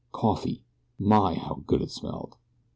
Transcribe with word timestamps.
Coffee! 0.13 0.63
My, 0.97 1.35
how 1.35 1.61
good 1.67 1.83
it 1.83 1.91
smelled. 1.91 2.35